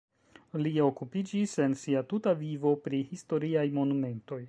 [0.61, 4.39] Li okupiĝis en sia tuta vivo pri historiaj monumentoj.